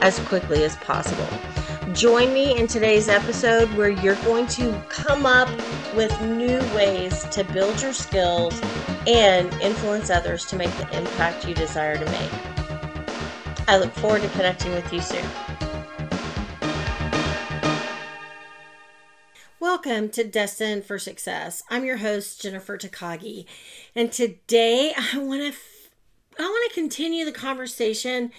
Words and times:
as 0.00 0.18
quickly 0.20 0.64
as 0.64 0.76
possible. 0.76 1.28
Join 1.92 2.32
me 2.32 2.56
in 2.56 2.66
today's 2.66 3.08
episode 3.08 3.72
where 3.74 3.90
you're 3.90 4.14
going 4.16 4.46
to 4.48 4.72
come 4.88 5.26
up 5.26 5.48
with 5.94 6.18
new 6.22 6.58
ways 6.74 7.24
to 7.30 7.44
build 7.44 7.82
your 7.82 7.92
skills 7.92 8.60
and 9.06 9.52
influence 9.60 10.08
others 10.08 10.46
to 10.46 10.56
make 10.56 10.70
the 10.76 10.96
impact 10.96 11.46
you 11.46 11.54
desire 11.54 11.96
to 11.96 12.04
make. 12.06 12.30
I 13.68 13.78
look 13.78 13.92
forward 13.94 14.22
to 14.22 14.28
connecting 14.30 14.72
with 14.72 14.92
you 14.92 15.00
soon. 15.00 15.24
Welcome 19.58 20.08
to 20.10 20.24
Destined 20.24 20.84
for 20.84 20.98
Success. 20.98 21.62
I'm 21.68 21.84
your 21.84 21.98
host 21.98 22.40
Jennifer 22.40 22.78
Takagi, 22.78 23.46
and 23.94 24.10
today 24.10 24.94
I 24.96 25.18
want 25.18 25.42
to 25.42 25.58
I 26.38 26.42
want 26.42 26.70
to 26.70 26.74
continue 26.74 27.24
the 27.24 27.32
conversation 27.32 28.32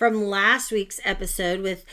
from 0.00 0.24
last 0.24 0.72
week's 0.72 0.98
episode 1.04 1.60
with 1.60 1.84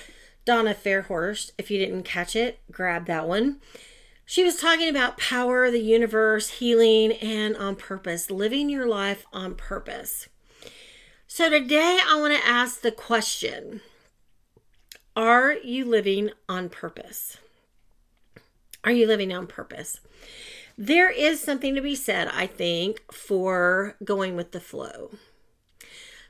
Donna 0.45 0.73
Fairhorst. 0.73 1.51
If 1.57 1.69
you 1.69 1.77
didn't 1.77 2.03
catch 2.03 2.37
it, 2.37 2.57
grab 2.71 3.05
that 3.07 3.27
one. 3.27 3.59
She 4.25 4.45
was 4.45 4.55
talking 4.55 4.87
about 4.87 5.17
power, 5.17 5.69
the 5.69 5.81
universe, 5.81 6.51
healing, 6.51 7.11
and 7.11 7.57
on 7.57 7.75
purpose, 7.75 8.31
living 8.31 8.69
your 8.69 8.87
life 8.87 9.25
on 9.33 9.55
purpose. 9.55 10.29
So 11.27 11.49
today 11.49 11.99
I 12.07 12.17
want 12.17 12.33
to 12.33 12.47
ask 12.47 12.79
the 12.79 12.93
question 12.93 13.81
Are 15.13 15.55
you 15.55 15.83
living 15.83 16.29
on 16.47 16.69
purpose? 16.69 17.39
Are 18.85 18.91
you 18.93 19.05
living 19.05 19.33
on 19.33 19.47
purpose? 19.47 19.99
There 20.77 21.11
is 21.11 21.41
something 21.41 21.75
to 21.75 21.81
be 21.81 21.93
said, 21.93 22.29
I 22.29 22.47
think, 22.47 23.11
for 23.11 23.97
going 24.01 24.37
with 24.37 24.53
the 24.53 24.61
flow. 24.61 25.11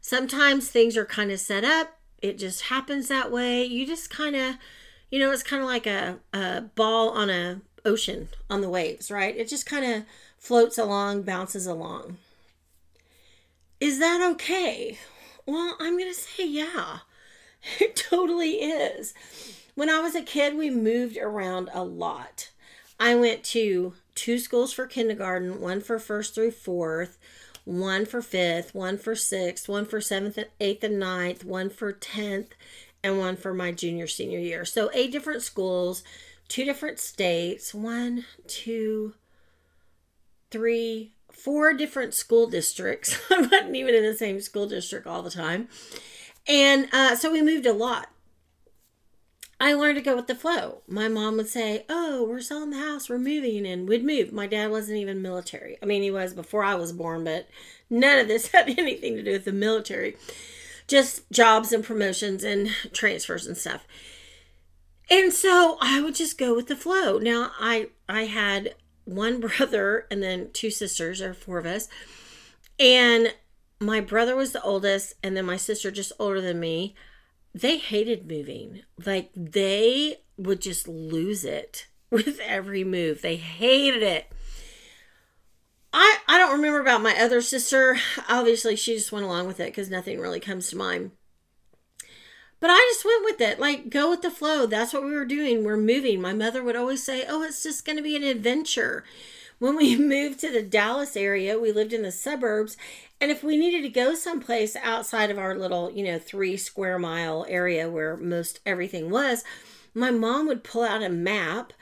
Sometimes 0.02 0.70
things 0.70 0.96
are 0.96 1.06
kind 1.06 1.32
of 1.32 1.40
set 1.40 1.64
up, 1.64 1.98
it 2.22 2.38
just 2.38 2.64
happens 2.64 3.08
that 3.08 3.32
way. 3.32 3.64
You 3.64 3.86
just 3.86 4.10
kind 4.10 4.36
of, 4.36 4.56
you 5.12 5.20
know, 5.20 5.32
it's 5.32 5.44
kind 5.44 5.62
of 5.62 5.68
like 5.68 5.86
a, 5.86 6.18
a 6.34 6.62
ball 6.62 7.10
on 7.10 7.30
a 7.30 7.62
ocean 7.86 8.30
on 8.50 8.62
the 8.62 8.70
waves, 8.70 9.12
right? 9.12 9.36
It 9.36 9.48
just 9.48 9.66
kind 9.66 9.86
of 9.86 10.04
floats 10.38 10.78
along, 10.78 11.24
bounces 11.24 11.68
along. 11.68 12.18
Is 13.80 14.00
that 14.00 14.22
okay? 14.32 14.98
Well, 15.46 15.76
I'm 15.80 15.98
going 15.98 16.12
to 16.12 16.20
say 16.20 16.48
yeah. 16.48 17.00
It 17.80 17.96
totally 17.96 18.62
is. 18.62 19.14
When 19.76 19.90
I 19.90 20.00
was 20.00 20.16
a 20.16 20.22
kid, 20.22 20.56
we 20.56 20.70
moved 20.70 21.18
around 21.18 21.70
a 21.74 21.84
lot. 21.84 22.52
I 23.00 23.16
went 23.16 23.44
to 23.46 23.94
two 24.16 24.40
schools 24.40 24.74
for 24.74 24.86
kindergarten, 24.88 25.60
one 25.60 25.82
for 25.82 26.00
first 26.00 26.34
through 26.34 26.52
fourth, 26.52 27.18
one 27.68 28.06
for 28.06 28.22
fifth, 28.22 28.74
one 28.74 28.98
for 28.98 29.14
sixth, 29.14 29.68
one 29.68 29.86
for 29.86 30.00
seventh, 30.00 30.40
eighth, 30.62 30.86
and 30.86 30.98
ninth, 30.98 31.44
one 31.44 31.70
for 31.70 31.92
tenth, 31.92 32.54
and 33.04 33.20
one 33.20 33.36
for 33.36 33.54
my 33.54 33.74
junior 33.74 34.08
senior 34.08 34.40
year. 34.40 34.64
So 34.64 34.90
eight 34.94 35.12
different 35.12 35.42
schools, 35.42 36.02
two 36.48 36.64
different 36.64 36.98
states, 36.98 37.74
one, 37.74 38.24
two, 38.48 39.16
three, 40.50 41.12
four 41.30 41.74
different 41.74 42.14
school 42.14 42.48
districts. 42.48 43.20
I 43.30 43.42
wasn't 43.42 43.76
even 43.76 43.94
in 43.94 44.04
the 44.04 44.16
same 44.16 44.40
school 44.40 44.68
district 44.68 45.06
all 45.06 45.22
the 45.22 45.30
time. 45.30 45.68
And 46.48 46.88
uh, 46.94 47.18
so 47.18 47.30
we 47.30 47.42
moved 47.42 47.66
a 47.66 47.74
lot. 47.74 48.08
I 49.60 49.74
learned 49.74 49.96
to 49.96 50.04
go 50.04 50.16
with 50.16 50.28
the 50.28 50.36
flow. 50.36 50.82
My 50.88 51.08
mom 51.08 51.38
would 51.38 51.48
say, 51.48 51.86
Oh, 51.90 52.26
we're 52.28 52.42
selling 52.42 52.70
the 52.70 52.78
house, 52.78 53.10
we're 53.10 53.18
moving, 53.18 53.66
and 53.66 53.90
we'd 53.90 54.06
move. 54.06 54.32
My 54.32 54.46
dad 54.46 54.70
wasn't 54.70 55.00
even 55.00 55.22
military. 55.22 55.78
I 55.82 55.86
mean, 55.86 56.04
he 56.04 56.12
was 56.12 56.34
before 56.34 56.64
I 56.64 56.76
was 56.76 56.92
born, 56.92 57.24
but 57.24 57.48
none 57.90 58.20
of 58.20 58.28
this 58.28 58.48
had 58.52 58.70
anything 58.70 59.16
to 59.16 59.24
do 59.24 59.32
with 59.32 59.46
the 59.46 59.52
military. 59.52 60.16
Just 60.88 61.30
jobs 61.32 61.74
and 61.74 61.84
promotions 61.84 62.44
and 62.44 62.70
transfers 62.94 63.48
and 63.48 63.58
stuff. 63.58 63.86
And 65.10 65.34
so 65.34 65.78
I 65.82 66.02
would 66.02 66.16
just 66.16 66.38
go 66.38 66.56
with 66.56 66.68
the 66.68 66.76
flow. 66.76 67.18
Now 67.18 67.52
I 67.60 67.90
I 68.08 68.26
had 68.26 68.76
one 69.06 69.40
brother 69.58 70.06
and 70.12 70.22
then 70.22 70.50
two 70.54 70.70
sisters, 70.70 71.22
or 71.22 71.34
four 71.34 71.58
of 71.58 71.66
us. 71.66 71.88
And 72.80 73.34
my 73.80 74.02
brother 74.02 74.36
was 74.36 74.52
the 74.52 74.62
oldest, 74.62 75.14
and 75.24 75.36
then 75.36 75.46
my 75.46 75.58
sister 75.58 75.90
just 75.90 76.12
older 76.20 76.42
than 76.42 76.60
me 76.60 76.94
they 77.54 77.78
hated 77.78 78.28
moving. 78.28 78.82
Like 79.06 79.30
they 79.36 80.18
would 80.38 80.62
just 80.62 80.88
lose 80.88 81.44
it 81.44 81.88
with 82.10 82.40
every 82.40 82.84
move. 82.84 83.22
They 83.22 83.38
hated 83.38 84.04
it. 84.04 84.32
I 85.94 86.18
I 86.28 86.38
don't 86.38 86.54
remember 86.54 86.80
about 86.80 87.02
my 87.02 87.16
other 87.20 87.42
sister. 87.42 87.98
Obviously, 88.30 88.76
she 88.76 88.96
just 88.96 89.12
went 89.12 89.26
along 89.26 89.48
with 89.48 89.60
it 89.60 89.68
because 89.68 89.90
nothing 89.90 90.20
really 90.20 90.40
comes 90.40 90.70
to 90.70 90.78
mind. 90.78 91.12
But 92.60 92.72
I 92.72 92.78
just 92.92 93.06
went 93.06 93.24
with 93.24 93.40
it. 93.42 93.60
Like, 93.60 93.90
go 93.90 94.10
with 94.10 94.24
the 94.24 94.32
flow. 94.32 94.66
That's 94.66 94.92
what 94.92 95.04
we 95.04 95.12
were 95.12 95.26
doing. 95.26 95.64
We're 95.64 95.78
moving. 95.78 96.20
My 96.20 96.34
mother 96.34 96.64
would 96.64 96.76
always 96.76 97.04
say, 97.04 97.24
Oh, 97.28 97.44
it's 97.44 97.62
just 97.64 97.86
going 97.86 97.98
to 97.98 98.04
be 98.04 98.16
an 98.16 98.24
adventure. 98.24 99.04
When 99.60 99.76
we 99.76 99.96
moved 99.98 100.40
to 100.40 100.52
the 100.52 100.62
Dallas 100.62 101.16
area, 101.16 101.60
we 101.60 101.72
lived 101.72 101.94
in 101.94 102.04
the 102.04 102.12
suburbs, 102.12 102.78
and 103.20 103.32
if 103.32 103.44
we 103.44 103.58
needed 103.58 103.82
to 103.82 103.90
go 103.90 104.14
someplace 104.14 104.76
outside 104.76 105.32
of 105.32 105.40
our 105.40 105.56
little, 105.56 105.92
you 105.92 106.04
know, 106.04 106.20
three 106.20 106.58
square 106.58 107.00
mile 107.00 107.46
area 107.50 107.90
where 107.90 108.16
most 108.16 108.60
everything 108.66 109.10
was, 109.10 109.44
my 109.94 110.12
mom 110.12 110.48
would 110.48 110.64
pull 110.64 110.84
out 110.84 111.02
a 111.02 111.10
map. 111.10 111.74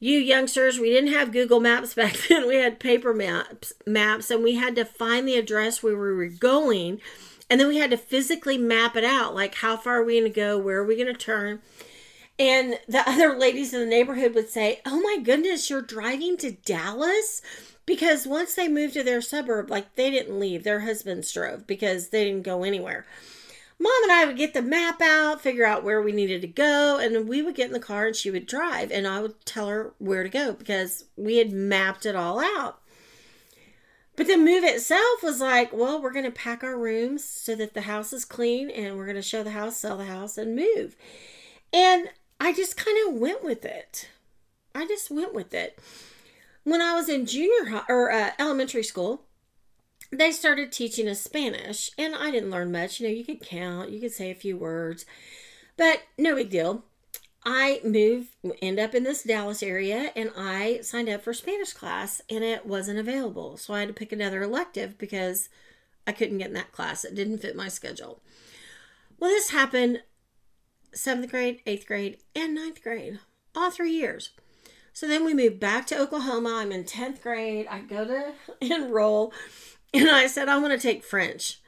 You 0.00 0.18
youngsters, 0.18 0.78
we 0.78 0.90
didn't 0.90 1.12
have 1.12 1.32
Google 1.32 1.60
Maps 1.60 1.94
back 1.94 2.16
then. 2.28 2.48
We 2.48 2.56
had 2.56 2.80
paper 2.80 3.12
maps, 3.12 3.72
maps, 3.86 4.30
and 4.30 4.42
we 4.42 4.54
had 4.54 4.74
to 4.76 4.84
find 4.84 5.28
the 5.28 5.36
address 5.36 5.82
where 5.82 5.92
we 5.92 6.14
were 6.14 6.28
going, 6.28 7.00
and 7.50 7.60
then 7.60 7.68
we 7.68 7.76
had 7.76 7.90
to 7.90 7.98
physically 7.98 8.56
map 8.56 8.96
it 8.96 9.04
out. 9.04 9.34
Like, 9.34 9.56
how 9.56 9.76
far 9.76 9.98
are 9.98 10.04
we 10.04 10.18
going 10.18 10.32
to 10.32 10.34
go? 10.34 10.56
Where 10.56 10.78
are 10.78 10.86
we 10.86 10.96
going 10.96 11.12
to 11.12 11.14
turn? 11.14 11.60
And 12.38 12.78
the 12.88 13.02
other 13.08 13.38
ladies 13.38 13.72
in 13.72 13.80
the 13.80 13.86
neighborhood 13.86 14.34
would 14.34 14.48
say, 14.48 14.80
"Oh 14.86 15.00
my 15.00 15.18
goodness, 15.22 15.70
you're 15.70 15.82
driving 15.82 16.36
to 16.38 16.52
Dallas." 16.52 17.42
because 17.86 18.26
once 18.26 18.54
they 18.54 18.68
moved 18.68 18.94
to 18.94 19.02
their 19.02 19.20
suburb, 19.20 19.70
like 19.70 19.94
they 19.96 20.10
didn't 20.10 20.38
leave, 20.38 20.64
their 20.64 20.80
husbands 20.80 21.32
drove 21.32 21.66
because 21.66 22.08
they 22.08 22.24
didn't 22.24 22.44
go 22.44 22.62
anywhere. 22.62 23.04
Mom 23.78 24.02
and 24.04 24.12
I 24.12 24.24
would 24.24 24.36
get 24.36 24.54
the 24.54 24.62
map 24.62 25.00
out, 25.02 25.40
figure 25.40 25.66
out 25.66 25.82
where 25.82 26.00
we 26.00 26.12
needed 26.12 26.40
to 26.42 26.46
go, 26.46 26.98
and 26.98 27.28
we 27.28 27.42
would 27.42 27.56
get 27.56 27.66
in 27.66 27.72
the 27.72 27.80
car 27.80 28.06
and 28.06 28.14
she 28.14 28.30
would 28.30 28.46
drive, 28.46 28.92
and 28.92 29.08
I 29.08 29.20
would 29.20 29.44
tell 29.44 29.66
her 29.66 29.92
where 29.98 30.22
to 30.22 30.28
go 30.28 30.52
because 30.52 31.04
we 31.16 31.38
had 31.38 31.52
mapped 31.52 32.06
it 32.06 32.14
all 32.14 32.38
out. 32.38 32.78
But 34.14 34.28
the 34.28 34.36
move 34.36 34.62
itself 34.62 35.22
was 35.22 35.40
like, 35.40 35.72
well, 35.72 36.00
we're 36.00 36.12
going 36.12 36.26
to 36.26 36.30
pack 36.30 36.62
our 36.62 36.78
rooms 36.78 37.24
so 37.24 37.56
that 37.56 37.74
the 37.74 37.82
house 37.82 38.12
is 38.12 38.24
clean 38.24 38.70
and 38.70 38.96
we're 38.96 39.06
going 39.06 39.16
to 39.16 39.22
show 39.22 39.42
the 39.42 39.50
house, 39.50 39.78
sell 39.78 39.96
the 39.96 40.04
house, 40.04 40.38
and 40.38 40.54
move. 40.54 40.94
And 41.72 42.10
I 42.42 42.52
just 42.52 42.76
kind 42.76 42.96
of 43.06 43.14
went 43.14 43.44
with 43.44 43.64
it. 43.64 44.08
I 44.74 44.86
just 44.86 45.10
went 45.10 45.32
with 45.32 45.54
it 45.54 45.78
when 46.64 46.80
I 46.80 46.94
was 46.94 47.08
in 47.08 47.26
junior 47.26 47.70
high 47.70 47.84
or 47.88 48.10
uh, 48.10 48.30
elementary 48.38 48.82
school, 48.82 49.22
they 50.10 50.30
started 50.30 50.70
teaching 50.70 51.08
us 51.08 51.20
Spanish, 51.20 51.90
and 51.96 52.14
I 52.14 52.30
didn't 52.30 52.50
learn 52.50 52.70
much. 52.70 53.00
You 53.00 53.08
know, 53.08 53.14
you 53.14 53.24
could 53.24 53.40
count, 53.40 53.90
you 53.90 54.00
could 54.00 54.12
say 54.12 54.30
a 54.30 54.34
few 54.34 54.56
words, 54.56 55.06
but 55.76 56.02
no 56.18 56.34
big 56.34 56.50
deal. 56.50 56.84
I 57.44 57.80
moved, 57.82 58.36
end 58.60 58.78
up 58.78 58.94
in 58.94 59.02
this 59.02 59.24
Dallas 59.24 59.62
area, 59.62 60.12
and 60.14 60.30
I 60.36 60.80
signed 60.82 61.08
up 61.08 61.22
for 61.22 61.34
Spanish 61.34 61.72
class, 61.72 62.20
and 62.30 62.44
it 62.44 62.66
wasn't 62.66 63.00
available. 63.00 63.56
So 63.56 63.74
I 63.74 63.80
had 63.80 63.88
to 63.88 63.94
pick 63.94 64.12
another 64.12 64.42
elective 64.42 64.96
because 64.96 65.48
I 66.06 66.12
couldn't 66.12 66.38
get 66.38 66.48
in 66.48 66.54
that 66.54 66.72
class. 66.72 67.04
It 67.04 67.16
didn't 67.16 67.38
fit 67.38 67.56
my 67.56 67.68
schedule. 67.68 68.20
Well, 69.18 69.30
this 69.30 69.50
happened 69.50 70.02
seventh 70.94 71.30
grade, 71.30 71.60
eighth 71.66 71.86
grade, 71.86 72.18
and 72.34 72.54
ninth 72.54 72.82
grade, 72.82 73.20
all 73.54 73.70
three 73.70 73.92
years. 73.92 74.30
So 74.92 75.08
then 75.08 75.24
we 75.24 75.34
moved 75.34 75.58
back 75.58 75.86
to 75.86 75.98
Oklahoma. 75.98 76.54
I'm 76.56 76.72
in 76.72 76.84
10th 76.84 77.22
grade. 77.22 77.66
I 77.68 77.80
go 77.80 78.04
to 78.04 78.32
enroll 78.60 79.32
and 79.94 80.10
I 80.10 80.26
said, 80.26 80.48
I 80.48 80.58
want 80.58 80.72
to 80.72 80.78
take 80.78 81.04
French. 81.04 81.60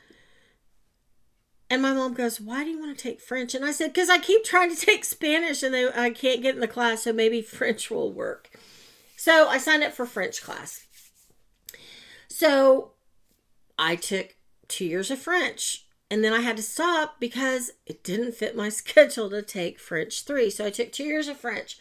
And 1.71 1.81
my 1.81 1.93
mom 1.93 2.15
goes, 2.15 2.41
Why 2.41 2.63
do 2.63 2.71
you 2.71 2.79
want 2.79 2.97
to 2.97 3.03
take 3.03 3.21
French? 3.21 3.55
And 3.55 3.65
I 3.65 3.73
said, 3.73 3.93
Because 3.93 4.11
I 4.11 4.19
keep 4.19 4.45
trying 4.45 4.75
to 4.75 4.77
take 4.87 5.05
Spanish 5.05 5.63
and 5.63 5.75
they, 5.75 5.91
I 5.93 6.11
can't 6.11 6.43
get 6.43 6.55
in 6.55 6.61
the 6.61 6.69
class, 6.69 7.03
so 7.03 7.13
maybe 7.13 7.43
French 7.43 7.91
will 7.91 8.13
work. 8.13 8.51
So 9.17 9.49
I 9.49 9.59
signed 9.59 9.83
up 9.83 9.93
for 9.93 10.07
French 10.07 10.43
class. 10.43 10.87
So 12.29 12.93
I 13.79 13.97
took 13.97 14.37
two 14.69 14.85
years 14.85 15.11
of 15.11 15.19
French. 15.19 15.84
And 16.11 16.23
then 16.23 16.33
I 16.33 16.41
had 16.41 16.57
to 16.57 16.63
stop 16.63 17.19
because 17.19 17.73
it 17.87 18.05
didn't 18.05 18.35
fit 18.35 18.57
my 18.57 18.69
schedule 18.71 19.31
to 19.31 19.43
take 19.43 19.79
French 19.79 20.25
3. 20.25 20.51
So 20.51 20.67
I 20.67 20.71
took 20.71 20.93
2 20.93 21.05
years 21.05 21.29
of 21.29 21.39
French. 21.39 21.79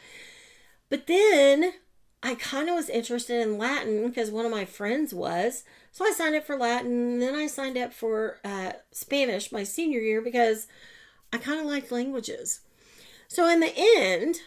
But 0.90 1.08
then 1.08 1.74
I 2.22 2.36
kind 2.36 2.70
of 2.70 2.76
was 2.76 2.90
interested 2.90 3.42
in 3.42 3.58
Latin 3.58 4.08
because 4.08 4.32
one 4.32 4.46
of 4.46 4.52
my 4.52 4.64
friends 4.64 5.14
was. 5.14 5.64
So 5.92 6.06
I 6.06 6.12
signed 6.12 6.36
up 6.36 6.46
for 6.46 6.58
Latin. 6.58 7.20
Then 7.20 7.36
I 7.36 7.48
signed 7.48 7.78
up 7.78 7.94
for 7.94 8.40
uh, 8.46 8.74
Spanish 8.92 9.52
my 9.52 9.64
senior 9.64 10.00
year 10.00 10.22
because 10.22 10.68
I 11.34 11.38
kind 11.38 11.60
of 11.60 11.66
liked 11.66 11.92
languages. 11.92 12.62
So 13.28 13.50
in 13.50 13.60
the 13.60 13.74
end, 13.76 14.38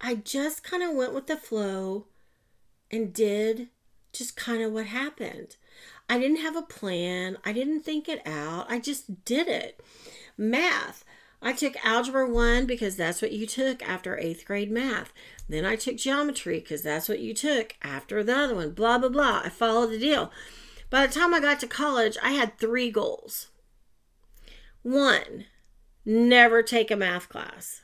I 0.00 0.14
just 0.14 0.62
kind 0.62 0.82
of 0.82 0.94
went 0.94 1.14
with 1.14 1.26
the 1.26 1.36
flow 1.36 2.06
and 2.90 3.12
did 3.12 3.68
just 4.12 4.36
kind 4.36 4.62
of 4.62 4.72
what 4.72 4.86
happened. 4.86 5.56
I 6.08 6.18
didn't 6.18 6.38
have 6.38 6.56
a 6.56 6.62
plan. 6.62 7.38
I 7.44 7.52
didn't 7.52 7.80
think 7.80 8.08
it 8.08 8.26
out. 8.26 8.66
I 8.68 8.78
just 8.78 9.24
did 9.24 9.48
it. 9.48 9.80
Math. 10.36 11.04
I 11.40 11.52
took 11.52 11.74
Algebra 11.84 12.28
1 12.28 12.66
because 12.66 12.96
that's 12.96 13.20
what 13.20 13.32
you 13.32 13.46
took 13.46 13.82
after 13.86 14.18
eighth 14.18 14.46
grade 14.46 14.70
math. 14.70 15.12
Then 15.48 15.66
I 15.66 15.76
took 15.76 15.96
Geometry 15.96 16.60
because 16.60 16.82
that's 16.82 17.08
what 17.08 17.20
you 17.20 17.34
took 17.34 17.74
after 17.82 18.24
the 18.24 18.34
other 18.34 18.54
one. 18.54 18.70
Blah, 18.70 18.98
blah, 18.98 19.10
blah. 19.10 19.42
I 19.44 19.50
followed 19.50 19.90
the 19.90 19.98
deal. 19.98 20.30
By 20.88 21.06
the 21.06 21.12
time 21.12 21.34
I 21.34 21.40
got 21.40 21.60
to 21.60 21.66
college, 21.66 22.16
I 22.22 22.30
had 22.32 22.58
three 22.58 22.90
goals. 22.90 23.48
One, 24.82 25.44
never 26.04 26.62
take 26.62 26.90
a 26.90 26.96
math 26.96 27.28
class. 27.28 27.82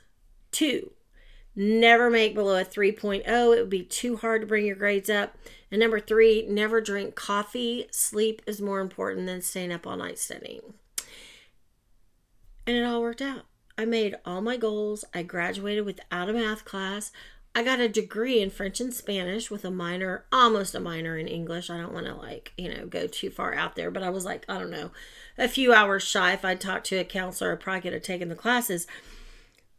Two, 0.51 0.93
never 1.55 2.09
make 2.09 2.35
below 2.35 2.59
a 2.59 2.65
3.0. 2.65 3.25
It 3.25 3.59
would 3.59 3.69
be 3.69 3.83
too 3.83 4.17
hard 4.17 4.41
to 4.41 4.47
bring 4.47 4.65
your 4.65 4.75
grades 4.75 5.09
up. 5.09 5.35
And 5.71 5.79
number 5.79 5.99
three, 5.99 6.45
never 6.49 6.81
drink 6.81 7.15
coffee. 7.15 7.87
Sleep 7.91 8.41
is 8.45 8.61
more 8.61 8.81
important 8.81 9.25
than 9.27 9.41
staying 9.41 9.71
up 9.71 9.87
all 9.87 9.95
night 9.95 10.19
studying. 10.19 10.73
And 12.67 12.75
it 12.75 12.83
all 12.83 13.01
worked 13.01 13.21
out. 13.21 13.45
I 13.77 13.85
made 13.85 14.15
all 14.25 14.41
my 14.41 14.57
goals. 14.57 15.05
I 15.13 15.23
graduated 15.23 15.85
without 15.85 16.29
a 16.29 16.33
math 16.33 16.65
class. 16.65 17.11
I 17.53 17.63
got 17.63 17.79
a 17.79 17.89
degree 17.89 18.41
in 18.41 18.49
French 18.49 18.79
and 18.79 18.93
Spanish 18.93 19.51
with 19.51 19.65
a 19.65 19.71
minor, 19.71 20.25
almost 20.31 20.73
a 20.73 20.79
minor 20.79 21.17
in 21.17 21.27
English. 21.27 21.69
I 21.69 21.77
don't 21.77 21.93
want 21.93 22.05
to 22.05 22.15
like, 22.15 22.53
you 22.57 22.73
know, 22.73 22.85
go 22.85 23.07
too 23.07 23.29
far 23.29 23.53
out 23.53 23.75
there, 23.75 23.91
but 23.91 24.03
I 24.03 24.09
was 24.09 24.23
like, 24.23 24.45
I 24.47 24.57
don't 24.57 24.71
know, 24.71 24.91
a 25.37 25.49
few 25.49 25.73
hours 25.73 26.03
shy. 26.03 26.31
If 26.31 26.45
I'd 26.45 26.61
talked 26.61 26.85
to 26.87 26.97
a 26.97 27.03
counselor, 27.03 27.53
I 27.53 27.55
probably 27.55 27.81
could 27.81 27.93
have 27.93 28.03
taken 28.03 28.29
the 28.29 28.35
classes. 28.35 28.87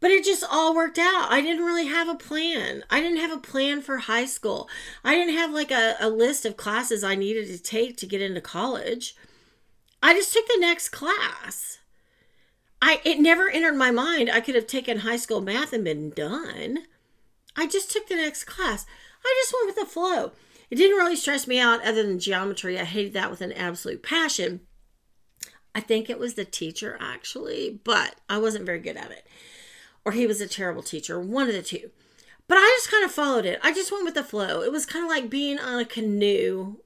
But 0.03 0.11
it 0.11 0.25
just 0.25 0.43
all 0.51 0.75
worked 0.75 0.99
out. 0.99 1.31
I 1.31 1.39
didn't 1.39 1.63
really 1.63 1.85
have 1.85 2.09
a 2.09 2.15
plan. 2.15 2.83
I 2.89 2.99
didn't 2.99 3.21
have 3.21 3.31
a 3.31 3.37
plan 3.37 3.81
for 3.81 3.99
high 3.99 4.25
school. 4.25 4.67
I 5.01 5.15
didn't 5.15 5.35
have 5.35 5.51
like 5.51 5.71
a, 5.71 5.95
a 5.97 6.09
list 6.09 6.45
of 6.45 6.57
classes 6.57 7.05
I 7.05 7.15
needed 7.15 7.47
to 7.47 7.57
take 7.57 7.95
to 7.95 8.05
get 8.05 8.21
into 8.21 8.41
college. 8.41 9.15
I 10.01 10.13
just 10.13 10.33
took 10.33 10.45
the 10.45 10.59
next 10.59 10.89
class. 10.89 11.79
I 12.81 12.99
it 13.05 13.21
never 13.21 13.49
entered 13.49 13.77
my 13.77 13.91
mind 13.91 14.29
I 14.29 14.41
could 14.41 14.55
have 14.55 14.67
taken 14.67 14.99
high 14.99 15.15
school 15.15 15.39
math 15.39 15.71
and 15.71 15.85
been 15.85 16.09
done. 16.09 16.79
I 17.55 17.65
just 17.65 17.89
took 17.89 18.09
the 18.09 18.17
next 18.17 18.43
class. 18.43 18.85
I 19.25 19.33
just 19.41 19.53
went 19.53 19.67
with 19.67 19.77
the 19.77 19.89
flow. 19.89 20.33
It 20.69 20.75
didn't 20.75 20.97
really 20.97 21.15
stress 21.15 21.47
me 21.47 21.59
out 21.59 21.81
other 21.81 22.03
than 22.03 22.19
geometry. 22.19 22.77
I 22.77 22.83
hated 22.83 23.13
that 23.13 23.31
with 23.31 23.39
an 23.39 23.53
absolute 23.53 24.03
passion. 24.03 24.59
I 25.73 25.79
think 25.79 26.09
it 26.09 26.19
was 26.19 26.33
the 26.33 26.43
teacher 26.43 26.97
actually, 26.99 27.79
but 27.85 28.15
I 28.27 28.37
wasn't 28.39 28.65
very 28.65 28.79
good 28.79 28.97
at 28.97 29.09
it 29.09 29.25
or 30.05 30.11
he 30.11 30.27
was 30.27 30.41
a 30.41 30.47
terrible 30.47 30.83
teacher, 30.83 31.19
one 31.19 31.47
of 31.47 31.53
the 31.53 31.61
two. 31.61 31.91
But 32.47 32.57
I 32.57 32.75
just 32.77 32.91
kind 32.91 33.05
of 33.05 33.11
followed 33.11 33.45
it. 33.45 33.59
I 33.63 33.73
just 33.73 33.91
went 33.91 34.03
with 34.03 34.15
the 34.15 34.23
flow. 34.23 34.61
It 34.61 34.71
was 34.71 34.85
kind 34.85 35.05
of 35.05 35.09
like 35.09 35.29
being 35.29 35.59
on 35.59 35.79
a 35.79 35.85
canoe 35.85 36.77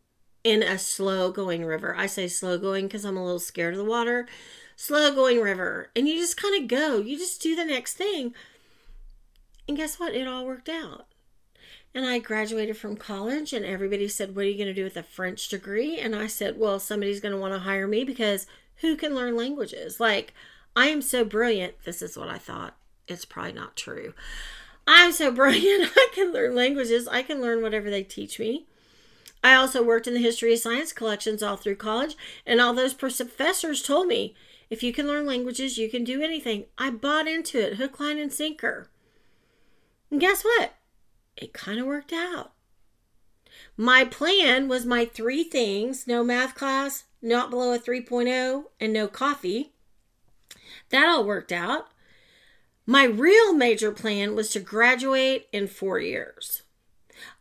in 0.43 0.61
a 0.61 0.77
slow 0.77 1.31
going 1.31 1.65
river. 1.65 1.95
I 1.95 2.05
say 2.05 2.27
slow 2.27 2.57
going 2.57 2.85
because 2.85 3.03
I'm 3.03 3.17
a 3.17 3.23
little 3.23 3.39
scared 3.39 3.73
of 3.73 3.79
the 3.79 3.89
water. 3.89 4.27
Slow 4.75 5.13
going 5.13 5.41
river. 5.41 5.89
And 5.95 6.07
you 6.07 6.15
just 6.17 6.37
kind 6.37 6.61
of 6.61 6.67
go. 6.67 6.99
You 6.99 7.17
just 7.17 7.41
do 7.41 7.55
the 7.55 7.65
next 7.65 7.95
thing. 7.95 8.33
And 9.67 9.75
guess 9.75 9.99
what? 9.99 10.13
It 10.13 10.27
all 10.27 10.45
worked 10.45 10.69
out. 10.69 11.07
And 11.93 12.05
I 12.05 12.19
graduated 12.19 12.77
from 12.77 12.95
college, 12.95 13.53
and 13.53 13.65
everybody 13.65 14.07
said, 14.07 14.35
What 14.35 14.45
are 14.45 14.49
you 14.49 14.55
going 14.55 14.67
to 14.67 14.73
do 14.73 14.83
with 14.83 14.97
a 14.97 15.03
French 15.03 15.49
degree? 15.49 15.97
And 15.97 16.15
I 16.15 16.27
said, 16.27 16.59
Well, 16.59 16.79
somebody's 16.79 17.19
going 17.19 17.33
to 17.33 17.39
want 17.39 17.53
to 17.53 17.59
hire 17.59 17.87
me 17.87 18.03
because 18.03 18.45
who 18.77 18.95
can 18.95 19.15
learn 19.15 19.35
languages? 19.35 19.99
Like, 19.99 20.33
I 20.75 20.87
am 20.87 21.01
so 21.01 21.25
brilliant. 21.25 21.73
This 21.85 22.03
is 22.03 22.15
what 22.15 22.29
I 22.29 22.37
thought 22.37 22.75
it's 23.07 23.25
probably 23.25 23.53
not 23.53 23.75
true. 23.75 24.13
I'm 24.87 25.11
so 25.11 25.31
brilliant. 25.33 25.91
I 25.95 26.07
can 26.13 26.31
learn 26.31 26.55
languages. 26.55 27.07
I 27.07 27.23
can 27.23 27.41
learn 27.41 27.61
whatever 27.61 27.89
they 27.89 28.03
teach 28.03 28.39
me. 28.39 28.65
I 29.43 29.53
also 29.53 29.83
worked 29.83 30.07
in 30.07 30.13
the 30.13 30.19
history 30.19 30.53
of 30.53 30.59
science 30.59 30.91
collections 30.91 31.43
all 31.43 31.57
through 31.57 31.75
college, 31.75 32.15
and 32.45 32.59
all 32.59 32.73
those 32.73 32.93
professors 32.93 33.83
told 33.83 34.07
me 34.07 34.35
if 34.69 34.83
you 34.83 34.91
can 34.91 35.07
learn 35.07 35.25
languages, 35.25 35.77
you 35.77 35.89
can 35.89 36.03
do 36.03 36.21
anything. 36.21 36.65
I 36.77 36.89
bought 36.89 37.27
into 37.27 37.59
it, 37.59 37.75
hook, 37.77 37.99
line, 37.99 38.17
and 38.17 38.33
sinker. 38.33 38.89
And 40.11 40.19
guess 40.19 40.43
what? 40.43 40.73
It 41.35 41.53
kind 41.53 41.79
of 41.79 41.85
worked 41.85 42.11
out. 42.11 42.51
My 43.77 44.03
plan 44.03 44.67
was 44.67 44.85
my 44.85 45.05
three 45.05 45.43
things 45.43 46.07
no 46.07 46.23
math 46.23 46.55
class, 46.55 47.05
not 47.21 47.49
below 47.49 47.73
a 47.73 47.79
3.0, 47.79 48.65
and 48.79 48.93
no 48.93 49.07
coffee. 49.07 49.71
That 50.89 51.07
all 51.07 51.23
worked 51.23 51.51
out. 51.51 51.87
My 52.89 53.03
real 53.03 53.53
major 53.53 53.91
plan 53.91 54.33
was 54.33 54.49
to 54.51 54.61
graduate 54.61 55.49
in 55.51 55.67
four 55.67 55.99
years. 55.99 56.63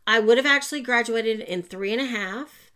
I 0.05 0.19
would 0.19 0.35
have 0.35 0.45
actually 0.45 0.81
graduated 0.81 1.39
in 1.39 1.63
three 1.63 1.93
and 1.93 2.01
a 2.01 2.05
half, 2.05 2.69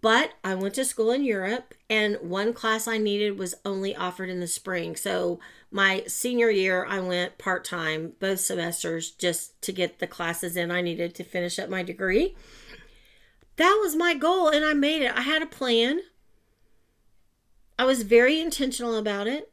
but 0.00 0.32
I 0.42 0.54
went 0.54 0.74
to 0.76 0.86
school 0.86 1.10
in 1.10 1.22
Europe 1.22 1.74
and 1.90 2.16
one 2.22 2.54
class 2.54 2.88
I 2.88 2.96
needed 2.96 3.38
was 3.38 3.54
only 3.62 3.94
offered 3.94 4.30
in 4.30 4.40
the 4.40 4.46
spring. 4.46 4.96
So 4.96 5.38
my 5.70 6.02
senior 6.06 6.48
year, 6.48 6.86
I 6.88 6.98
went 7.00 7.36
part 7.36 7.62
time 7.62 8.14
both 8.20 8.40
semesters 8.40 9.10
just 9.10 9.60
to 9.60 9.72
get 9.72 9.98
the 9.98 10.06
classes 10.06 10.56
in 10.56 10.70
I 10.70 10.80
needed 10.80 11.14
to 11.16 11.24
finish 11.24 11.58
up 11.58 11.68
my 11.68 11.82
degree. 11.82 12.34
That 13.56 13.78
was 13.82 13.94
my 13.94 14.14
goal 14.14 14.48
and 14.48 14.64
I 14.64 14.72
made 14.72 15.02
it. 15.02 15.14
I 15.14 15.20
had 15.20 15.42
a 15.42 15.46
plan. 15.46 16.00
I 17.78 17.84
was 17.84 18.02
very 18.02 18.40
intentional 18.40 18.96
about 18.96 19.26
it. 19.26 19.52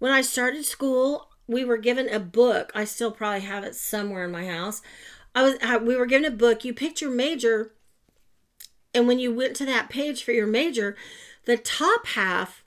When 0.00 0.10
I 0.10 0.22
started 0.22 0.64
school, 0.64 1.30
we 1.46 1.64
were 1.64 1.76
given 1.76 2.08
a 2.08 2.20
book. 2.20 2.72
I 2.74 2.84
still 2.84 3.10
probably 3.10 3.40
have 3.40 3.64
it 3.64 3.74
somewhere 3.74 4.24
in 4.24 4.32
my 4.32 4.46
house. 4.46 4.82
I 5.34 5.42
was 5.42 5.56
I, 5.62 5.76
we 5.76 5.96
were 5.96 6.06
given 6.06 6.32
a 6.32 6.36
book. 6.36 6.64
You 6.64 6.72
picked 6.72 7.00
your 7.00 7.10
major, 7.10 7.72
and 8.94 9.06
when 9.06 9.18
you 9.18 9.34
went 9.34 9.56
to 9.56 9.66
that 9.66 9.90
page 9.90 10.24
for 10.24 10.32
your 10.32 10.46
major, 10.46 10.96
the 11.44 11.56
top 11.56 12.06
half 12.08 12.64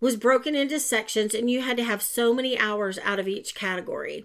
was 0.00 0.16
broken 0.16 0.54
into 0.54 0.80
sections, 0.80 1.34
and 1.34 1.50
you 1.50 1.60
had 1.60 1.76
to 1.76 1.84
have 1.84 2.02
so 2.02 2.32
many 2.34 2.58
hours 2.58 2.98
out 3.04 3.18
of 3.18 3.28
each 3.28 3.54
category. 3.54 4.24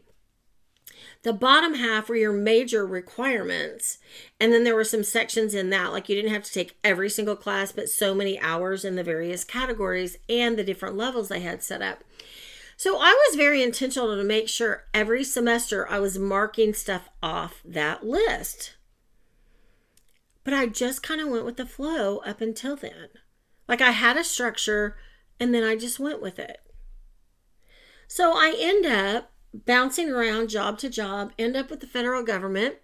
The 1.23 1.33
bottom 1.33 1.73
half 1.73 2.07
were 2.07 2.15
your 2.15 2.31
major 2.31 2.85
requirements, 2.85 3.97
and 4.39 4.53
then 4.53 4.63
there 4.63 4.75
were 4.75 4.83
some 4.83 5.03
sections 5.03 5.53
in 5.53 5.69
that, 5.71 5.91
like 5.91 6.07
you 6.07 6.15
didn't 6.15 6.33
have 6.33 6.43
to 6.43 6.51
take 6.51 6.77
every 6.83 7.09
single 7.09 7.35
class, 7.35 7.71
but 7.71 7.89
so 7.89 8.13
many 8.13 8.39
hours 8.39 8.85
in 8.85 8.95
the 8.95 9.03
various 9.03 9.43
categories 9.43 10.17
and 10.29 10.57
the 10.57 10.63
different 10.63 10.95
levels 10.95 11.27
they 11.27 11.39
had 11.39 11.63
set 11.63 11.81
up. 11.81 12.03
So 12.77 12.97
I 12.97 13.11
was 13.11 13.37
very 13.37 13.63
intentional 13.63 14.15
to 14.15 14.23
make 14.23 14.49
sure 14.49 14.85
every 14.93 15.23
semester 15.23 15.89
I 15.89 15.99
was 15.99 16.19
marking 16.19 16.73
stuff 16.73 17.09
off 17.23 17.61
that 17.63 18.05
list. 18.05 18.75
But 20.43 20.53
I 20.53 20.67
just 20.67 21.01
kind 21.01 21.21
of 21.21 21.29
went 21.29 21.45
with 21.45 21.57
the 21.57 21.65
flow 21.65 22.17
up 22.19 22.41
until 22.41 22.75
then. 22.75 23.09
Like 23.67 23.81
I 23.81 23.91
had 23.91 24.17
a 24.17 24.23
structure 24.23 24.97
and 25.39 25.53
then 25.53 25.63
I 25.63 25.75
just 25.75 25.99
went 25.99 26.21
with 26.21 26.37
it. 26.37 26.59
So 28.07 28.33
I 28.33 28.55
end 28.57 28.85
up 28.85 29.31
bouncing 29.53 30.09
around 30.09 30.49
job 30.49 30.77
to 30.79 30.89
job, 30.89 31.31
end 31.39 31.55
up 31.55 31.69
with 31.69 31.79
the 31.79 31.87
federal 31.87 32.23
government. 32.23 32.75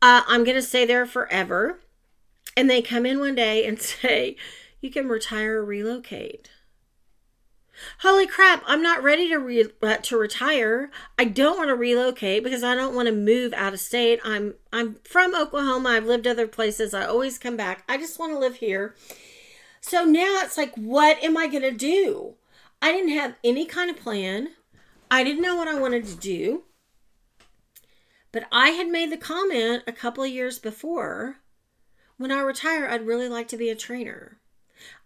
Uh, 0.00 0.22
I'm 0.26 0.44
going 0.44 0.56
to 0.56 0.62
stay 0.62 0.86
there 0.86 1.06
forever. 1.06 1.80
And 2.56 2.70
they 2.70 2.82
come 2.82 3.04
in 3.04 3.18
one 3.18 3.34
day 3.34 3.66
and 3.66 3.80
say, 3.80 4.36
you 4.80 4.90
can 4.90 5.08
retire 5.08 5.58
or 5.58 5.64
relocate. 5.64 6.50
Holy 8.00 8.26
crap, 8.26 8.62
I'm 8.66 8.82
not 8.82 9.02
ready 9.02 9.28
to 9.28 9.36
re- 9.36 9.70
uh, 9.82 9.96
to 9.96 10.16
retire. 10.16 10.90
I 11.18 11.24
don't 11.24 11.56
want 11.56 11.68
to 11.68 11.74
relocate 11.74 12.44
because 12.44 12.62
I 12.62 12.74
don't 12.74 12.94
want 12.94 13.08
to 13.08 13.14
move 13.14 13.52
out 13.52 13.74
of 13.74 13.80
state. 13.80 14.20
I'm 14.24 14.54
I'm 14.72 14.96
from 15.04 15.34
Oklahoma. 15.34 15.90
I've 15.90 16.06
lived 16.06 16.26
other 16.26 16.46
places. 16.46 16.94
I 16.94 17.04
always 17.04 17.38
come 17.38 17.56
back. 17.56 17.84
I 17.88 17.96
just 17.96 18.18
want 18.18 18.32
to 18.32 18.38
live 18.38 18.56
here. 18.56 18.94
So 19.80 20.04
now 20.04 20.40
it's 20.42 20.56
like 20.56 20.74
what 20.76 21.22
am 21.22 21.36
I 21.36 21.46
going 21.46 21.62
to 21.62 21.70
do? 21.70 22.34
I 22.80 22.92
didn't 22.92 23.12
have 23.12 23.34
any 23.42 23.66
kind 23.66 23.90
of 23.90 23.98
plan. 23.98 24.50
I 25.10 25.24
didn't 25.24 25.42
know 25.42 25.56
what 25.56 25.68
I 25.68 25.78
wanted 25.78 26.06
to 26.06 26.16
do. 26.16 26.64
But 28.32 28.46
I 28.50 28.70
had 28.70 28.88
made 28.88 29.12
the 29.12 29.16
comment 29.16 29.84
a 29.86 29.92
couple 29.92 30.24
of 30.24 30.30
years 30.30 30.58
before 30.58 31.36
when 32.16 32.30
I 32.30 32.40
retire, 32.40 32.86
I'd 32.86 33.06
really 33.06 33.28
like 33.28 33.48
to 33.48 33.56
be 33.56 33.70
a 33.70 33.74
trainer. 33.74 34.38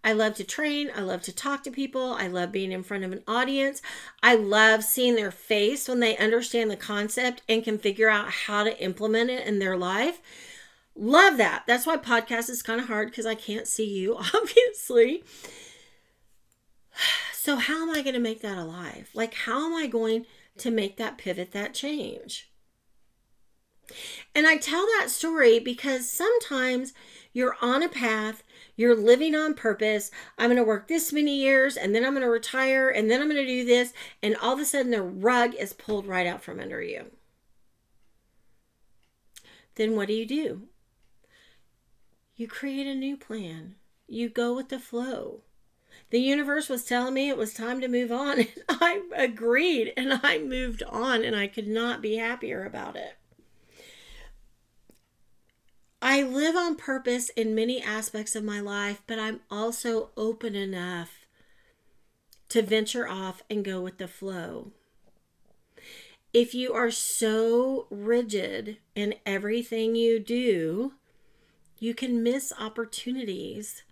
I 0.03 0.13
love 0.13 0.35
to 0.37 0.45
train. 0.45 0.91
I 0.95 1.01
love 1.01 1.23
to 1.23 1.33
talk 1.35 1.63
to 1.65 1.71
people. 1.71 2.13
I 2.13 2.29
love 2.29 2.53
being 2.53 2.73
in 2.73 2.83
front 2.83 3.05
of 3.05 3.13
an 3.13 3.23
audience. 3.27 3.83
I 4.23 4.35
love 4.35 4.85
seeing 4.85 5.17
their 5.17 5.31
face 5.31 5.89
when 5.89 6.01
they 6.01 6.17
understand 6.17 6.71
the 6.71 6.77
concept 6.77 7.43
and 7.49 7.65
can 7.65 7.79
figure 7.79 8.09
out 8.09 8.31
how 8.31 8.65
to 8.65 8.83
implement 8.83 9.31
it 9.31 9.47
in 9.47 9.59
their 9.59 9.77
life. 9.77 10.21
Love 10.95 11.37
that. 11.37 11.65
That's 11.67 11.87
why 11.87 11.97
podcast 11.97 12.51
is 12.51 12.63
kind 12.63 12.81
of 12.81 12.89
hard 12.89 13.11
because 13.11 13.27
I 13.27 13.35
can't 13.35 13.67
see 13.67 13.89
you, 13.89 14.17
obviously. 14.35 15.25
So, 17.33 17.57
how 17.57 17.83
am 17.83 17.91
I 17.97 18.03
going 18.03 18.15
to 18.15 18.21
make 18.21 18.43
that 18.43 18.59
alive? 18.59 19.09
Like, 19.15 19.33
how 19.33 19.65
am 19.65 19.73
I 19.73 19.87
going 19.87 20.27
to 20.59 20.71
make 20.71 20.99
that 20.99 21.17
pivot, 21.17 21.53
that 21.53 21.73
change? 21.73 22.51
And 24.39 24.47
I 24.47 24.57
tell 24.57 24.87
that 24.87 25.11
story 25.11 25.59
because 25.59 26.09
sometimes 26.09 26.93
you're 27.33 27.57
on 27.61 27.83
a 27.83 27.89
path, 27.89 28.45
you're 28.77 28.95
living 28.95 29.35
on 29.35 29.55
purpose. 29.55 30.13
I'm 30.39 30.47
going 30.47 30.59
to 30.59 30.63
work 30.63 30.87
this 30.87 31.13
many 31.13 31.41
years 31.41 31.77
and 31.77 31.93
then 31.93 32.05
I'm 32.05 32.13
going 32.13 32.23
to 32.23 32.31
retire 32.31 32.89
and 32.89 33.11
then 33.11 33.21
I'm 33.21 33.29
going 33.29 33.45
to 33.45 33.45
do 33.45 33.65
this. 33.65 33.93
And 34.23 34.37
all 34.37 34.53
of 34.53 34.61
a 34.61 34.65
sudden, 34.65 34.93
the 34.93 35.03
rug 35.03 35.57
is 35.57 35.73
pulled 35.73 36.07
right 36.07 36.25
out 36.25 36.41
from 36.41 36.61
under 36.61 36.81
you. 36.81 37.07
Then 39.75 39.97
what 39.97 40.07
do 40.07 40.15
you 40.15 40.25
do? 40.25 40.69
You 42.37 42.47
create 42.47 42.87
a 42.87 42.95
new 42.95 43.17
plan, 43.17 43.75
you 44.07 44.29
go 44.29 44.55
with 44.55 44.69
the 44.69 44.79
flow. 44.79 45.41
The 46.11 46.21
universe 46.21 46.69
was 46.69 46.85
telling 46.85 47.15
me 47.15 47.29
it 47.29 47.37
was 47.37 47.55
time 47.55 47.81
to 47.81 47.89
move 47.89 48.13
on, 48.13 48.39
and 48.39 48.49
I 48.69 49.03
agreed 49.17 49.93
and 49.97 50.21
I 50.23 50.39
moved 50.39 50.85
on, 50.85 51.25
and 51.25 51.35
I 51.35 51.49
could 51.49 51.67
not 51.67 52.01
be 52.01 52.19
happier 52.19 52.65
about 52.65 52.95
it. 52.95 53.19
I 56.01 56.23
live 56.23 56.55
on 56.55 56.77
purpose 56.77 57.29
in 57.31 57.55
many 57.55 57.83
aspects 57.83 58.37
of 58.37 58.45
my 58.45 58.61
life, 58.61 59.03
but 59.07 59.19
I'm 59.19 59.41
also 59.51 60.11
open 60.17 60.55
enough 60.55 61.27
to 62.51 62.63
venture 62.63 63.09
off 63.09 63.43
and 63.51 63.65
go 63.65 63.81
with 63.81 63.99
the 63.99 64.09
flow. 64.09 64.73
If 66.33 66.55
you 66.55 66.73
are 66.73 66.91
so 66.91 67.87
rigid 67.91 68.79
in 68.95 69.15
everything 69.27 69.97
you 69.97 70.21
do, 70.21 70.93
you 71.79 71.95
can 71.95 72.23
miss 72.23 72.53
opportunities 72.59 73.83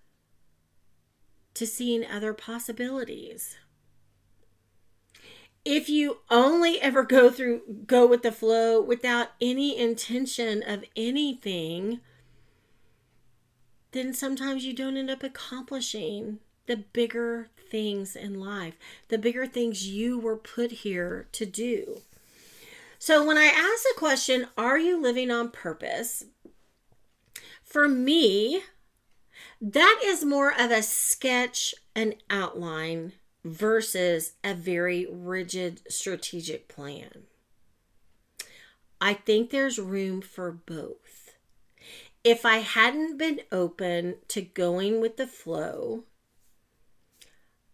to 1.54 1.66
seeing 1.66 2.04
other 2.04 2.32
possibilities 2.32 3.56
if 5.66 5.88
you 5.88 6.18
only 6.30 6.80
ever 6.80 7.02
go 7.02 7.28
through 7.28 7.60
go 7.86 8.06
with 8.06 8.22
the 8.22 8.30
flow 8.30 8.80
without 8.80 9.30
any 9.40 9.76
intention 9.76 10.62
of 10.62 10.84
anything 10.94 12.00
then 13.90 14.14
sometimes 14.14 14.64
you 14.64 14.72
don't 14.72 14.96
end 14.96 15.10
up 15.10 15.24
accomplishing 15.24 16.38
the 16.66 16.76
bigger 16.76 17.48
things 17.68 18.14
in 18.14 18.38
life 18.38 18.76
the 19.08 19.18
bigger 19.18 19.44
things 19.44 19.88
you 19.88 20.16
were 20.18 20.36
put 20.36 20.70
here 20.70 21.26
to 21.32 21.44
do. 21.44 22.00
So 22.98 23.26
when 23.26 23.36
i 23.36 23.46
ask 23.46 23.82
the 23.82 23.94
question 23.96 24.46
are 24.56 24.78
you 24.78 25.02
living 25.02 25.30
on 25.30 25.50
purpose? 25.50 26.24
for 27.64 27.88
me 27.88 28.62
that 29.60 30.00
is 30.04 30.24
more 30.24 30.52
of 30.56 30.70
a 30.70 30.82
sketch 30.82 31.74
an 31.96 32.14
outline 32.30 33.12
versus 33.46 34.32
a 34.42 34.54
very 34.54 35.06
rigid 35.10 35.80
strategic 35.88 36.68
plan. 36.68 37.24
I 39.00 39.14
think 39.14 39.50
there's 39.50 39.78
room 39.78 40.20
for 40.20 40.50
both. 40.50 41.34
If 42.24 42.44
I 42.44 42.58
hadn't 42.58 43.18
been 43.18 43.40
open 43.52 44.16
to 44.28 44.42
going 44.42 45.00
with 45.00 45.16
the 45.16 45.26
flow, 45.26 46.04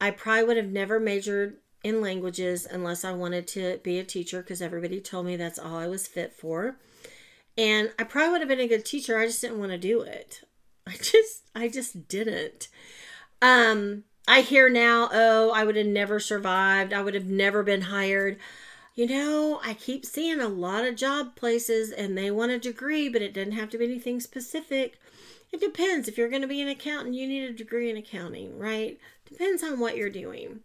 I 0.00 0.10
probably 0.10 0.44
would 0.44 0.56
have 0.56 0.66
never 0.66 1.00
majored 1.00 1.58
in 1.84 2.00
languages 2.00 2.66
unless 2.70 3.04
I 3.04 3.12
wanted 3.12 3.46
to 3.48 3.80
be 3.82 3.98
a 3.98 4.04
teacher 4.04 4.42
because 4.42 4.60
everybody 4.60 5.00
told 5.00 5.26
me 5.26 5.36
that's 5.36 5.58
all 5.58 5.76
I 5.76 5.88
was 5.88 6.06
fit 6.06 6.32
for. 6.32 6.76
And 7.56 7.92
I 7.98 8.04
probably 8.04 8.32
would 8.32 8.40
have 8.40 8.48
been 8.48 8.60
a 8.60 8.68
good 8.68 8.84
teacher. 8.84 9.18
I 9.18 9.26
just 9.26 9.40
didn't 9.40 9.58
want 9.58 9.72
to 9.72 9.78
do 9.78 10.00
it. 10.02 10.42
I 10.86 10.92
just 10.92 11.44
I 11.54 11.68
just 11.68 12.08
didn't. 12.08 12.68
Um 13.40 14.04
I 14.26 14.42
hear 14.42 14.68
now, 14.68 15.08
oh, 15.12 15.50
I 15.50 15.64
would 15.64 15.76
have 15.76 15.86
never 15.86 16.20
survived. 16.20 16.92
I 16.92 17.02
would 17.02 17.14
have 17.14 17.26
never 17.26 17.62
been 17.62 17.82
hired. 17.82 18.38
You 18.94 19.06
know, 19.06 19.60
I 19.64 19.74
keep 19.74 20.04
seeing 20.04 20.40
a 20.40 20.48
lot 20.48 20.84
of 20.84 20.96
job 20.96 21.34
places 21.34 21.90
and 21.90 22.16
they 22.16 22.30
want 22.30 22.52
a 22.52 22.58
degree, 22.58 23.08
but 23.08 23.22
it 23.22 23.34
doesn't 23.34 23.52
have 23.52 23.70
to 23.70 23.78
be 23.78 23.84
anything 23.84 24.20
specific. 24.20 24.98
It 25.50 25.60
depends. 25.60 26.08
If 26.08 26.16
you're 26.16 26.28
going 26.28 26.42
to 26.42 26.48
be 26.48 26.60
an 26.60 26.68
accountant, 26.68 27.14
you 27.14 27.26
need 27.26 27.44
a 27.44 27.52
degree 27.52 27.90
in 27.90 27.96
accounting, 27.96 28.58
right? 28.58 28.98
Depends 29.28 29.62
on 29.62 29.80
what 29.80 29.96
you're 29.96 30.10
doing. 30.10 30.60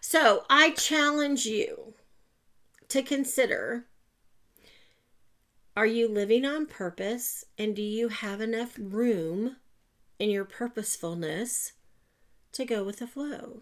So 0.00 0.44
I 0.48 0.70
challenge 0.70 1.46
you 1.46 1.94
to 2.88 3.02
consider 3.02 3.86
are 5.76 5.86
you 5.86 6.08
living 6.08 6.46
on 6.46 6.64
purpose 6.64 7.44
and 7.58 7.76
do 7.76 7.82
you 7.82 8.08
have 8.08 8.40
enough 8.40 8.78
room 8.78 9.56
in 10.18 10.30
your 10.30 10.46
purposefulness 10.46 11.72
to 12.56 12.64
go 12.64 12.84
with 12.84 12.98
the 12.98 13.06
flow. 13.06 13.60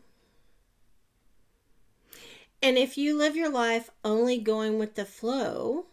And 2.63 2.79
if 2.79 2.97
you 2.97 3.17
live 3.17 3.37
your 3.37 3.51
life 3.51 3.91
only 4.05 4.39
going 4.39 4.79
with 4.79 4.95
the 4.95 5.05
flow, 5.05 5.87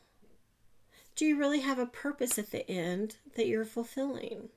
do 1.15 1.25
you 1.25 1.37
really 1.37 1.59
have 1.59 1.79
a 1.79 1.85
purpose 1.85 2.39
at 2.39 2.51
the 2.51 2.69
end 2.69 3.17
that 3.35 3.47
you're 3.47 3.65
fulfilling? 3.65 4.49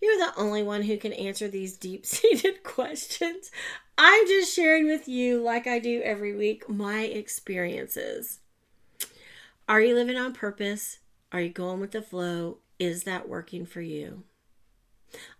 You're 0.00 0.18
the 0.18 0.34
only 0.36 0.62
one 0.62 0.82
who 0.82 0.96
can 0.96 1.12
answer 1.12 1.48
these 1.48 1.76
deep 1.76 2.04
seated 2.06 2.62
questions. 2.64 3.50
I'm 3.96 4.26
just 4.26 4.54
sharing 4.54 4.86
with 4.86 5.08
you, 5.08 5.42
like 5.42 5.66
I 5.66 5.78
do 5.78 6.02
every 6.02 6.36
week, 6.36 6.68
my 6.68 7.02
experiences. 7.02 8.40
Are 9.68 9.80
you 9.80 9.94
living 9.94 10.16
on 10.16 10.34
purpose? 10.34 10.98
Are 11.32 11.40
you 11.40 11.50
going 11.50 11.80
with 11.80 11.92
the 11.92 12.02
flow? 12.02 12.58
Is 12.78 13.04
that 13.04 13.28
working 13.28 13.66
for 13.66 13.80
you? 13.80 14.22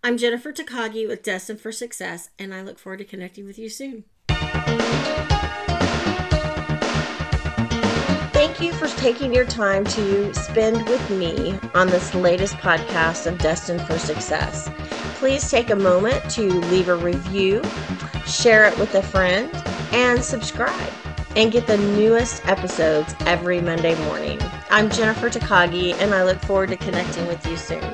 I'm 0.02 0.16
Jennifer 0.16 0.52
Takagi 0.52 1.06
with 1.06 1.22
Destined 1.22 1.60
for 1.60 1.72
Success, 1.72 2.30
and 2.38 2.54
I 2.54 2.62
look 2.62 2.78
forward 2.78 2.98
to 2.98 3.04
connecting 3.04 3.44
with 3.46 3.58
you 3.58 3.68
soon. 3.68 4.04
Thank 8.32 8.60
you 8.60 8.72
for 8.72 8.88
taking 8.98 9.34
your 9.34 9.44
time 9.44 9.84
to 9.84 10.32
spend 10.34 10.88
with 10.88 11.10
me 11.10 11.58
on 11.74 11.88
this 11.88 12.14
latest 12.14 12.54
podcast 12.56 13.26
of 13.26 13.38
Destined 13.38 13.82
for 13.82 13.98
Success. 13.98 14.70
Please 15.16 15.50
take 15.50 15.70
a 15.70 15.76
moment 15.76 16.30
to 16.30 16.42
leave 16.42 16.88
a 16.88 16.96
review, 16.96 17.62
share 18.26 18.66
it 18.66 18.78
with 18.78 18.94
a 18.94 19.02
friend, 19.02 19.50
and 19.92 20.22
subscribe 20.22 20.92
and 21.36 21.52
get 21.52 21.66
the 21.66 21.78
newest 21.78 22.44
episodes 22.46 23.14
every 23.20 23.60
Monday 23.60 23.94
morning. 24.06 24.40
I'm 24.70 24.90
Jennifer 24.90 25.28
Takagi, 25.28 25.94
and 25.94 26.14
I 26.14 26.24
look 26.24 26.38
forward 26.40 26.70
to 26.70 26.76
connecting 26.76 27.26
with 27.26 27.46
you 27.46 27.56
soon. 27.56 27.92